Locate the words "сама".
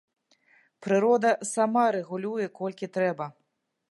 1.51-1.83